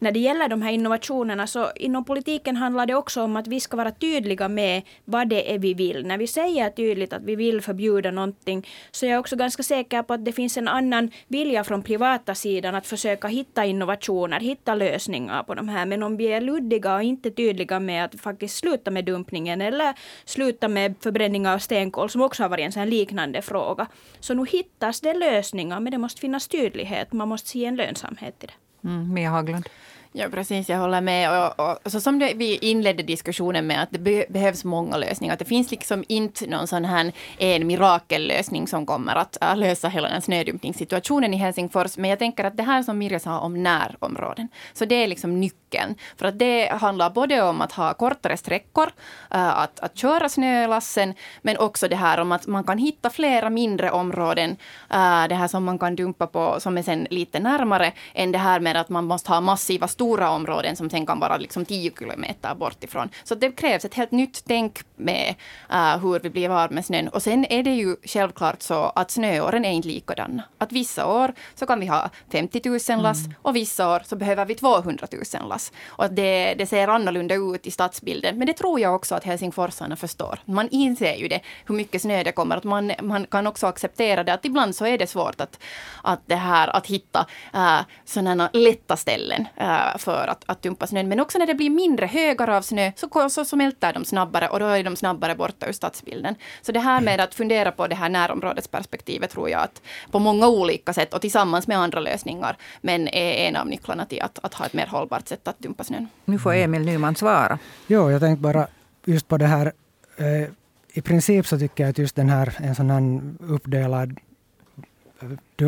[0.00, 3.60] när det gäller de här innovationerna så inom politiken handlar det också om att vi
[3.60, 6.06] ska vara tydliga med vad det är vi vill.
[6.06, 10.02] När vi säger tydligt att vi vill förbjuda någonting så är jag också ganska säker
[10.02, 14.74] på att det finns en annan vilja från privata sidan att försöka hitta innovationer, hitta
[14.74, 15.86] lösningar på de här.
[15.86, 19.94] Men om vi är luddiga och inte tydliga med att faktiskt sluta med dumpningen eller
[20.24, 23.86] sluta med förbränning av stenkol som också har varit en sån liknande fråga.
[24.20, 27.12] Så nu hittas det lösningar men det måste finnas tydlighet.
[27.12, 28.88] Man måste se en lönsamhet i det.
[28.88, 29.68] Mm, Mia Haglund.
[30.12, 30.68] Ja, precis.
[30.68, 31.30] Jag håller med.
[31.30, 34.96] Och, och, och så som det, vi inledde diskussionen med att det be, behövs många
[34.96, 35.32] lösningar.
[35.32, 39.88] Att det finns liksom inte någon sån här en mirakellösning som kommer att, uh, lösa
[39.88, 41.96] hela den snödumpningssituationen i Helsingfors.
[41.96, 44.48] Men jag tänker att det här som Mirja sa om närområden.
[44.72, 45.94] Så det är liksom nyckeln.
[46.16, 48.86] För att det handlar både om att ha kortare sträckor,
[49.34, 53.50] uh, att, att köra snölassen, men också det här om att man kan hitta flera
[53.50, 54.50] mindre områden.
[54.50, 58.38] Uh, det här som man kan dumpa på som är sen lite närmare än det
[58.38, 61.90] här med att man måste ha massiva stora områden som sen kan vara liksom 10
[61.98, 63.08] kilometer bort ifrån.
[63.24, 65.34] Så det krävs ett helt nytt tänk med
[65.72, 67.08] uh, hur vi blir av med snön.
[67.08, 70.42] Och sen är det ju självklart så att snöåren är inte likadana.
[70.58, 73.34] Att vissa år så kan vi ha 50 000 lass mm.
[73.42, 75.72] och vissa år så behöver vi 200 000 lass.
[75.86, 78.38] Och det, det ser annorlunda ut i stadsbilden.
[78.38, 80.38] Men det tror jag också att helsingforsarna förstår.
[80.44, 82.56] Man inser ju det, hur mycket snö det kommer.
[82.56, 85.58] Att man, man kan också acceptera det, att ibland så är det svårt att,
[86.02, 89.46] att, det här, att hitta uh, sådana lätta ställen.
[89.60, 91.08] Uh, för att, att dumpa snön.
[91.08, 94.48] Men också när det blir mindre högar av snö så, så, så smälter de snabbare
[94.48, 96.34] och då är de snabbare borta ur stadsbilden.
[96.62, 100.48] Så det här med att fundera på det här närområdesperspektivet tror jag att på många
[100.48, 104.54] olika sätt och tillsammans med andra lösningar men är en av nycklarna till att, att
[104.54, 106.08] ha ett mer hållbart sätt att dumpa snön.
[106.24, 107.58] Nu får Emil Nyman svara.
[107.86, 108.66] Jo, jag tänkte bara
[109.04, 109.72] just på det här
[110.16, 110.50] eh,
[110.92, 113.20] i princip så tycker jag att just den här en sån här
[113.52, 114.18] uppdelad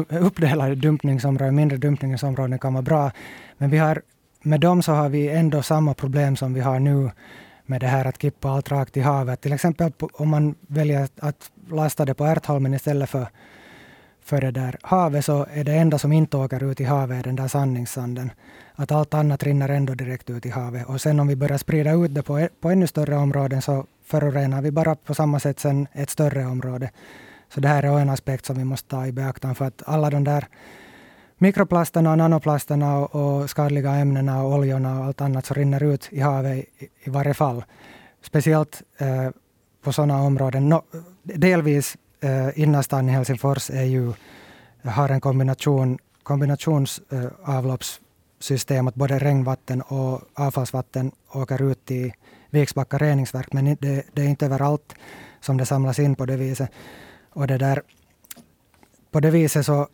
[0.08, 3.10] uppdelade dumpningsområden, mindre dumpningsområden kan vara bra.
[3.58, 4.02] Men vi har,
[4.42, 7.10] med dem så har vi ändå samma problem som vi har nu
[7.66, 9.40] med det här att kippa allt rakt i havet.
[9.40, 13.26] Till exempel om man väljer att lasta det på Ärtholmen istället för,
[14.24, 17.36] för det där havet så är det enda som inte åker ut i havet den
[17.36, 18.30] där sandningssanden.
[18.74, 20.86] Att allt annat rinner ändå direkt ut i havet.
[20.86, 24.62] Och sen om vi börjar sprida ut det på, på ännu större områden så förorenar
[24.62, 26.90] vi bara på samma sätt sen ett större område.
[27.54, 30.10] Så det här är en aspekt som vi måste ta i beaktande för att alla
[30.10, 30.46] de där
[31.42, 36.08] mikroplasterna och nanoplasterna och, och skadliga ämnena och oljorna och allt annat som rinner ut
[36.10, 36.66] i havet i,
[37.04, 37.64] i varje fall.
[38.22, 39.28] Speciellt eh,
[39.82, 40.68] på sådana områden.
[40.68, 40.82] No,
[41.22, 44.12] delvis eh, innerstan i Helsingfors är ju,
[44.84, 52.14] har en kombination, kombinationsavloppssystem eh, att både regnvatten och avfallsvatten åker ut i
[52.50, 53.52] Viksbacka reningsverk.
[53.52, 54.94] Men det, det är inte överallt
[55.40, 56.70] som det samlas in på det viset.
[57.32, 57.82] Och det där,
[59.10, 59.88] på det viset så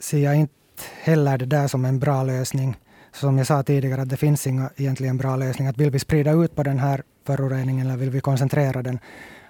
[0.00, 0.61] ser jag inte
[1.02, 2.76] heller det där som en bra lösning.
[3.12, 5.68] Som jag sa tidigare, att det finns inga egentligen bra lösning.
[5.68, 8.98] Att vill vi sprida ut på den här föroreningen eller vill vi koncentrera den?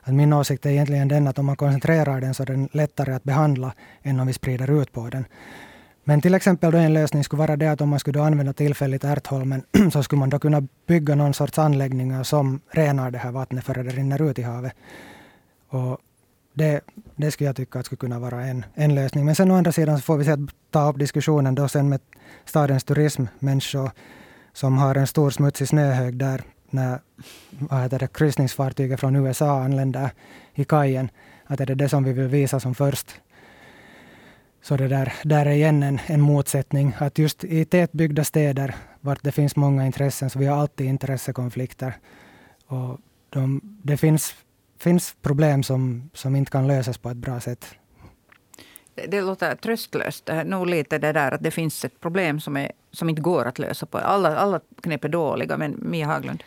[0.02, 3.12] Att min åsikt är egentligen den att om man koncentrerar den så är den lättare
[3.14, 5.24] att behandla än om vi sprider ut på den.
[6.04, 9.04] Men till exempel då en lösning skulle vara det att om man skulle använda tillfälligt
[9.04, 13.64] Ärtholmen så skulle man då kunna bygga någon sorts anläggningar som renar det här vattnet
[13.64, 14.72] före det rinner ut i havet.
[15.68, 15.98] Och
[16.52, 16.80] det,
[17.16, 19.24] det skulle jag tycka att skulle kunna vara en, en lösning.
[19.24, 20.36] Men sen å andra sidan så får vi se
[20.70, 22.00] ta upp diskussionen då sen med
[22.44, 23.90] stadens turismmänniskor
[24.52, 26.98] som har en stor smutsig snöhög där när
[27.50, 30.10] vad heter det, kryssningsfartyget från USA anländer
[30.54, 31.10] i kajen.
[31.46, 33.20] Att är det det som vi vill visa som först.
[34.62, 36.94] Så det där, där är igen en, en motsättning.
[36.98, 41.94] Att just i tätbyggda städer vart det finns många intressen så vi har alltid intressekonflikter.
[42.66, 42.98] Och
[43.30, 44.34] de, det finns,
[44.82, 47.74] finns problem som, som inte kan lösas på ett bra sätt.
[48.94, 50.30] Det, det låter tröstlöst.
[50.44, 53.58] Nog lite det där att det finns ett problem som, är, som inte går att
[53.58, 53.86] lösa.
[53.86, 53.98] på.
[53.98, 56.42] Alla, alla knep är dåliga, men Mia Haglund?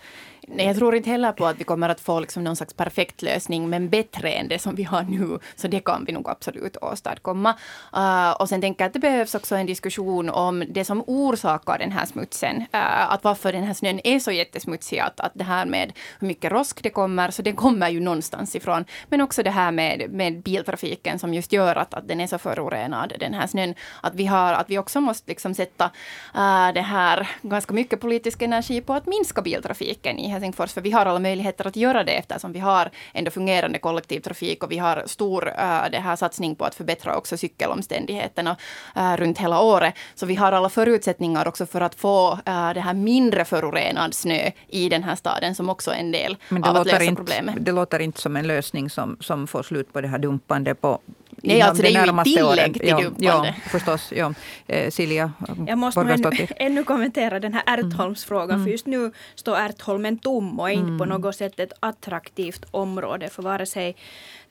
[0.48, 3.22] Nej, jag tror inte heller på att vi kommer att få liksom någon slags perfekt
[3.22, 5.40] lösning, men bättre än det som vi har nu.
[5.56, 7.56] Så det kan vi nog absolut åstadkomma.
[7.98, 11.78] Uh, och sen tänker jag att det behövs också en diskussion om det som orsakar
[11.80, 12.58] den här smutsen.
[12.58, 15.00] Uh, att varför den här snön är så jättesmutsig.
[15.00, 18.56] Att, att det här med hur mycket rosk det kommer, så det kommer ju någonstans
[18.56, 18.86] ifrån.
[19.10, 22.38] Men också det här med, med biltrafiken som just gör att, att den är så
[22.38, 23.76] förorenad, den här snön.
[24.02, 28.42] Att vi, har, att vi också måste liksom sätta uh, det här ganska mycket politisk
[28.42, 32.12] energi på att minska biltrafiken i Helsingfors, för vi har alla möjligheter att göra det
[32.12, 36.66] eftersom vi har ändå fungerande kollektivtrafik och vi har stor uh, det här satsning på
[36.66, 38.58] att förbättra också cykelomständigheterna
[38.98, 39.94] uh, runt hela året.
[40.16, 44.52] Så vi har alla förutsättningar också för att få uh, det här mindre förorenad snö
[44.68, 47.56] i den här staden som också är en del av att lösa inte, problemet.
[47.60, 51.00] Det låter inte som en lösning som, som får slut på det här dumpande på
[51.46, 53.56] Nej, alltså det är ju ett tillägg till ja, dumpande.
[53.64, 54.12] Ja, förstås.
[54.16, 54.34] Ja.
[54.68, 55.32] Eh, Silja
[55.68, 58.64] Jag måste ännu, ännu kommentera den här Ärtholmsfrågan, mm.
[58.64, 60.98] för just nu står Ärtholmen tom och är inte mm.
[60.98, 63.96] på något sätt ett attraktivt område för vare sig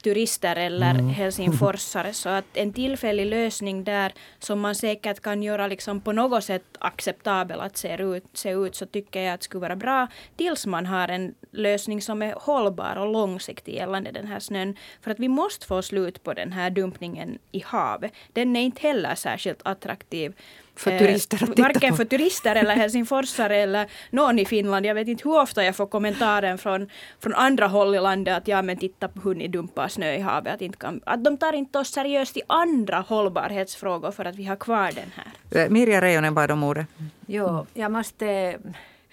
[0.04, 1.08] turister eller mm.
[1.08, 2.12] helsingforsare.
[2.12, 6.64] Så att en tillfällig lösning där som man säkert kan göra liksom på något sätt
[6.78, 10.86] acceptabel att se ut, se ut så tycker jag att skulle vara bra tills man
[10.86, 14.76] har en lösning som är hållbar och långsiktig gällande den här snön.
[15.00, 18.12] För att vi måste få slut på den här dumpningen i havet.
[18.32, 20.34] Den är inte heller särskilt attraktiv
[20.76, 21.96] för eh, turister att titta Varken på.
[21.96, 24.86] för turister eller helsingforsare eller någon i Finland.
[24.86, 26.88] Jag vet inte hur ofta jag får kommentaren från,
[27.20, 30.20] från andra håll i landet att ja men titta på hur ni dumpar snö i
[30.20, 30.54] havet.
[30.54, 34.44] Att, inte kan, att de tar inte oss seriöst i andra hållbarhetsfrågor för att vi
[34.44, 35.64] har kvar den här.
[35.64, 36.86] Eh, Mirja Reijonen bad om ordet.
[37.26, 38.58] Jo, jag måste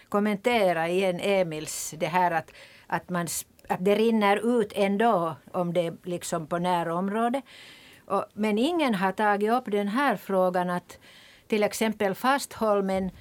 [0.09, 2.51] kommentera igen Emils det här att,
[2.87, 3.27] att, man,
[3.69, 7.43] att det rinner ut ändå om det är liksom på närområdet.
[8.05, 10.97] Och, men ingen har tagit upp den här frågan att
[11.51, 13.11] till exempel Fastholmen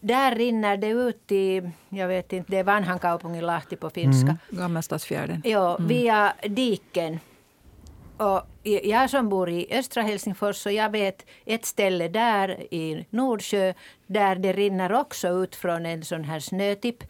[0.00, 4.26] där rinner det ut i, jag vet inte, det är Vanhankaupungin Lahti på finska.
[4.26, 4.38] Mm.
[4.50, 5.42] Gammelstadsfjärden.
[5.44, 5.88] Ja, mm.
[5.88, 7.18] via diken.
[8.16, 13.74] Och jag som bor i östra Helsingfors, så jag vet ett ställe där i Nordsjö
[14.06, 17.04] där det rinner också ut från en sån här snötipp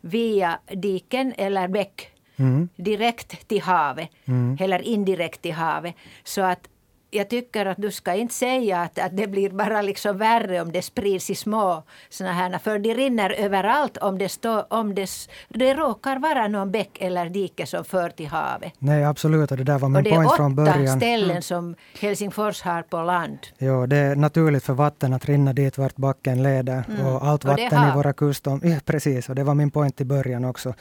[0.00, 2.68] via diken eller bäck mm.
[2.76, 4.08] direkt till havet.
[4.24, 4.56] Mm.
[4.60, 5.94] Eller indirekt till havet.
[6.24, 6.68] Så att
[7.16, 10.72] jag tycker att du ska inte säga att, att det blir bara liksom värre om
[10.72, 15.10] det sprids i små såna här, för de rinner överallt om det, stå, om det,
[15.48, 18.72] det råkar vara någon bäck eller dike som för till havet.
[18.78, 20.78] Nej, absolut, och det där var min point från början.
[20.78, 21.42] det är åtta ställen mm.
[21.42, 23.38] som Helsingfors har på land.
[23.58, 27.06] Jo, det är naturligt för vatten att rinna dit vart backen leder mm.
[27.06, 28.60] och allt vatten och i våra kustom...
[28.64, 30.74] Ja, precis, och det var min point i början också.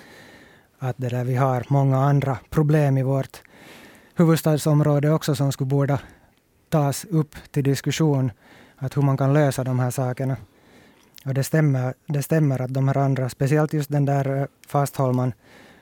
[0.79, 3.41] Att det där, vi har många andra problem i vårt
[4.15, 5.99] huvudstadsområde också som skulle borde
[6.75, 8.31] tas upp till diskussion
[8.75, 10.38] att hur man kan lösa de här sakerna.
[11.25, 15.33] Och det stämmer, det stämmer att de här andra, speciellt just den där eh, Fastholman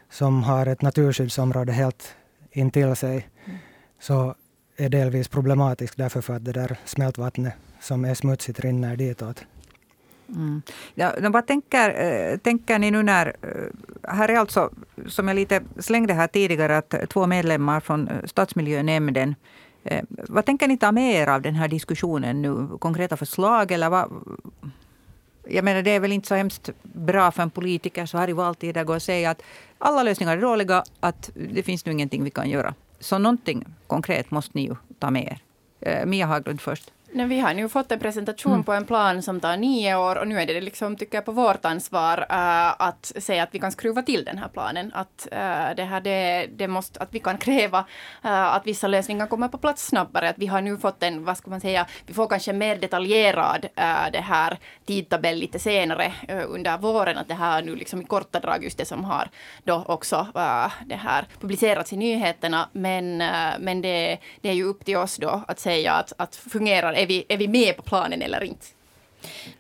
[0.10, 2.16] som har ett naturskyddsområde helt
[2.52, 3.58] intill sig, mm.
[4.00, 4.36] så
[4.78, 9.46] är delvis problematisk därför för att det där smältvattnet som är smutsigt rinner ditåt.
[10.30, 10.62] Mm.
[10.96, 13.36] Ja, vad tänker, äh, tänker ni nu när...
[13.42, 14.70] Äh, här är alltså,
[15.08, 19.36] som jag lite slängde här tidigare, att två medlemmar från stadsmiljönämnden Eh,
[19.84, 22.78] Eh, vad tänker ni ta med er av den här diskussionen nu?
[22.80, 24.12] Konkreta förslag eller vad?
[25.48, 28.34] Jag menar det är väl inte så hemskt bra för en politiker så här i
[28.34, 29.42] valtider att gå och säga att
[29.78, 32.74] alla lösningar är dåliga, att det finns nu ingenting vi kan göra.
[33.00, 35.40] Så någonting konkret måste ni ju ta med er.
[35.80, 36.92] Eh, Mia Haglund först.
[37.16, 38.64] Nej, vi har nu fått en presentation mm.
[38.64, 41.32] på en plan som tar nio år och nu är det liksom, tycker jag, på
[41.32, 44.92] vårt ansvar uh, att säga att vi kan skruva till den här planen.
[44.94, 47.80] Att, uh, det här, det, det måste, att vi kan kräva
[48.26, 50.30] uh, att vissa lösningar kommer på plats snabbare.
[50.30, 53.68] Att vi har nu fått en, vad ska man säga, vi får kanske mer detaljerad
[54.12, 56.14] det här tidtabell lite senare
[56.48, 57.18] under våren.
[57.18, 59.30] Att det här nu liksom i korta drag just det som har
[59.64, 60.28] då också
[60.86, 62.70] det här publicerats i nyheterna.
[62.72, 63.18] Men,
[63.60, 67.08] men det, det är ju upp till oss då att säga att, att fungerar är
[67.08, 68.66] vi, är vi med på planen eller inte?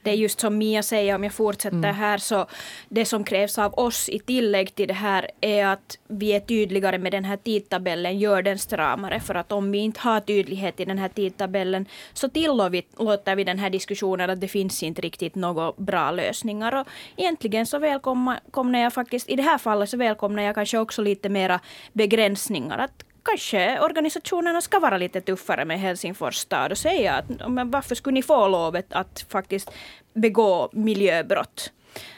[0.01, 1.95] Det är just som Mia säger, om jag fortsätter mm.
[1.95, 2.45] här, så
[2.89, 6.97] det som krävs av oss i tillägg till det här är att vi är tydligare
[6.97, 9.19] med den här tidtabellen, gör den stramare.
[9.19, 13.59] För att om vi inte har tydlighet i den här tidtabellen så tillåter vi den
[13.59, 16.75] här diskussionen att det finns inte riktigt några bra lösningar.
[16.75, 21.01] Och egentligen så välkomnar jag faktiskt, i det här fallet så välkomnar jag kanske också
[21.01, 21.59] lite mera
[21.93, 22.77] begränsningar.
[22.77, 27.95] Att kanske organisationerna ska vara lite tuffare med Helsingfors stad och säga att men varför
[27.95, 29.71] skulle ni få lovet att faktiskt
[30.13, 31.71] begå miljöbrott?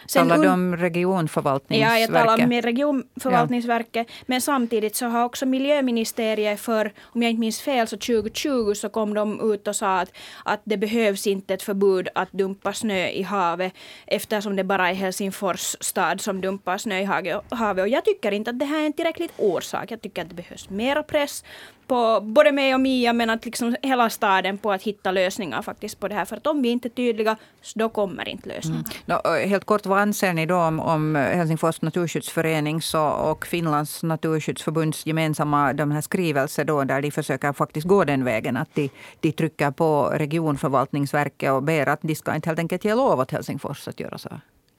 [0.07, 2.09] Sen Talar du om regionförvaltningsverket?
[2.09, 4.07] Ja, jag talar med regionförvaltningsverket.
[4.09, 4.23] Ja.
[4.25, 8.89] Men samtidigt så har också miljöministeriet för, om jag inte minns fel, så 2020 så
[8.89, 10.11] kom de ut och sa att,
[10.43, 13.73] att det behövs inte ett förbud att dumpa snö i havet
[14.07, 17.43] eftersom det bara är Helsingfors stad som dumpar snö i havet.
[17.79, 19.91] Och jag tycker inte att det här är en tillräcklig orsak.
[19.91, 21.43] Jag tycker att det behövs mera press
[21.87, 25.99] på både mig och Mia, men att liksom hela staden på att hitta lösningar faktiskt
[25.99, 26.25] på det här.
[26.25, 28.85] För att om vi inte är tydliga, så då kommer inte lösningen.
[29.07, 29.19] Mm.
[29.25, 32.81] No, helt kort, vad anser ni då om, om Helsingfors naturskyddsförening
[33.17, 38.57] och Finlands naturskyddsförbunds gemensamma de här skrivelser då, där de försöker faktiskt gå den vägen,
[38.57, 38.89] att de,
[39.19, 43.31] de trycker på regionförvaltningsverket och ber att de ska inte helt enkelt ge lov åt
[43.31, 44.29] Helsingfors att göra så?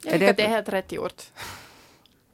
[0.04, 1.22] Jag tycker att det är helt rätt gjort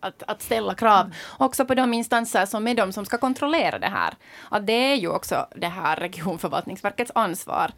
[0.01, 3.87] att, att ställa krav också på de instanser som är de som ska kontrollera det
[3.87, 4.15] här.
[4.51, 7.71] Att det är ju också det här regionförvaltningsverkets ansvar.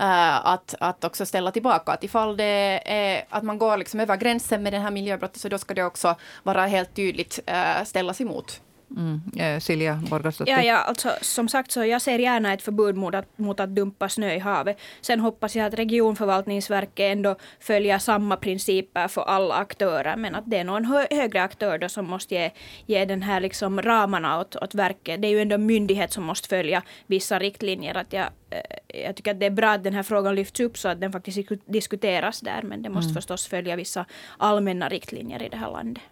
[0.00, 1.92] Uh, att, att också ställa tillbaka.
[1.92, 5.48] Att ifall det är att man går liksom över gränsen med det här miljöbrottet så
[5.48, 8.60] då ska det också vara helt tydligt uh, ställas emot.
[8.96, 9.60] Mm.
[9.60, 10.52] Silja Borgastottir.
[10.52, 13.74] Ja, ja, alltså, som sagt så jag ser gärna ett förbud mot att, mot att
[13.74, 14.80] dumpa snö i havet.
[15.00, 20.16] Sen hoppas jag att regionförvaltningsverket ändå följer samma principer för alla aktörer.
[20.16, 22.50] Men att det är någon hö högre aktör då som måste ge,
[22.86, 25.22] ge den här liksom ramarna åt, åt verket.
[25.22, 27.96] Det är ju ändå en myndighet som måste följa vissa riktlinjer.
[27.96, 30.78] Att jag, eh, jag tycker att det är bra att den här frågan lyfts upp
[30.78, 32.62] så att den faktiskt diskuteras där.
[32.62, 33.14] Men det måste mm.
[33.14, 34.04] förstås följa vissa
[34.38, 36.02] allmänna riktlinjer i det här landet.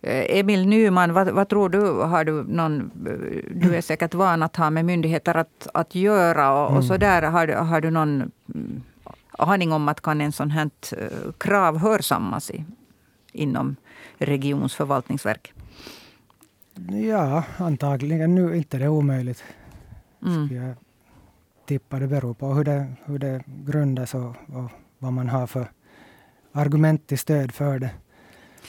[0.00, 2.02] Eh, Emil Nyman, vad, vad, tror du?
[2.02, 2.90] Har du någon...
[3.50, 6.52] Du är säkert van att ha med myndigheter att, att göra.
[6.52, 6.78] Och, mm.
[6.78, 8.82] och så där, har, har du någon mm,
[9.38, 12.64] aning om att kan en sån här eh, krav hörsammas i,
[13.32, 13.76] inom
[14.18, 15.52] regionsförvaltningsverk?
[16.90, 18.34] Ja, antagligen.
[18.34, 19.44] Nu inte det är omöjligt.
[20.26, 20.56] Mm.
[20.56, 20.74] jag
[21.66, 21.98] tippa.
[21.98, 25.70] Det beror på hur det, hur det grundas och, och vad man har för
[26.52, 27.90] argument till stöd för det.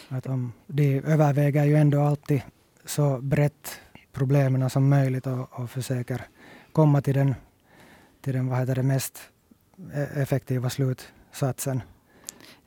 [0.10, 2.42] Att de, de överväger ju ändå alltid
[2.86, 3.82] så brett
[4.14, 6.22] problemen som möjligt och, och försöker
[6.72, 7.36] komma till den,
[8.22, 9.20] till den vad heter det, mest
[9.94, 11.82] e-, effektiva slutsatsen.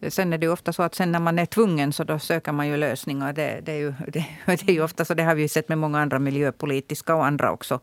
[0.09, 2.53] Sen är det ju ofta så att sen när man är tvungen så då söker
[2.53, 3.32] man ju lösningar.
[3.32, 5.14] Det, det, är, ju, det, det är ju ofta så.
[5.14, 7.80] Det har vi ju sett med många andra miljöpolitiska och andra också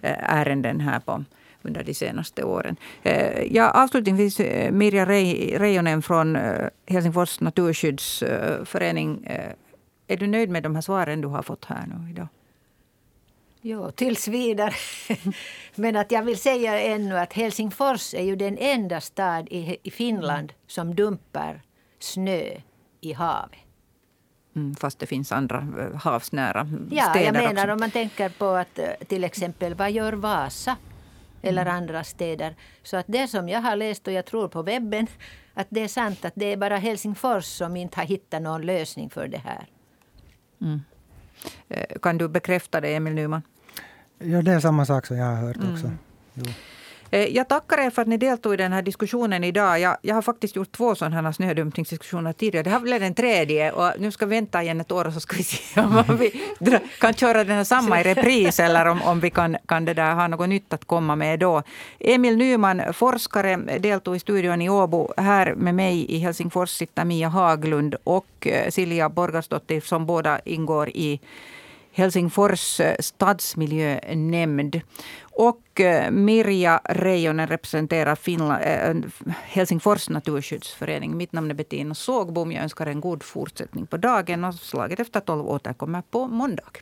[0.00, 1.24] eh, ärenden här på,
[1.64, 2.76] under de senaste åren.
[3.02, 9.26] Eh, ja, avslutningsvis, eh, Mirja Reijonen från eh, Helsingfors naturskyddsförening.
[10.06, 12.28] Är du nöjd med de här svaren du har fått här nu idag?
[13.60, 14.72] Jo, tills vidare.
[15.74, 20.52] Men att jag vill säga ännu att Helsingfors är ju den enda stad i, Finland
[20.66, 21.62] som dumpar
[21.98, 22.42] snö
[23.00, 23.58] i havet.
[24.56, 25.66] Mm, fast det finns andra
[26.02, 27.72] havsnära ja, städer jag menar också.
[27.72, 30.76] om man tänker på att till exempel vad gör Vasa?
[31.42, 31.76] Eller mm.
[31.76, 32.56] andra städer.
[32.82, 35.06] Så att det som jag har läst och jag tror på webben
[35.54, 39.10] att det är sant att det är bara Helsingfors som inte har hittat någon lösning
[39.10, 39.66] för det här.
[40.60, 40.80] Mm.
[41.68, 43.42] Eh, kan du bekräfta det, Emil Nyman?
[44.18, 45.86] Ja, det är samma sak som jag har hört också.
[45.86, 46.52] Mm.
[47.12, 49.80] Eh, jag tackar er för att ni deltog i den här diskussionen idag.
[49.80, 52.62] Jag, jag har faktiskt gjort två sådana här snödumpningsdiskussioner tidigare.
[52.64, 55.20] Det här blev den tredje och nu ska vi vänta igen ett år och så
[55.20, 56.50] ska vi se om vi
[57.00, 60.14] kan köra den här samma i repris eller om, om vi kan, kan det där
[60.14, 61.62] ha något nytt att komma med då.
[62.00, 65.12] Emil Nyman, forskare, deltog i studion i Åbo.
[65.16, 70.88] Här med mig i Helsingfors sitter Mia Haglund och eh, Silja Borgarsdottir som båda ingår
[70.88, 71.20] i
[71.92, 74.80] Helsingfors eh, stadsmiljönämnd.
[75.22, 78.94] Och eh, Mirja Reijonen representerar Finland, eh,
[79.42, 81.16] Helsingfors naturskyddsförening.
[81.16, 82.52] Mitt namn är Bettina Sågbom.
[82.52, 84.44] Jag önskar en god fortsättning på dagen.
[84.44, 86.72] Och Slaget efter tolv återkommer på måndag.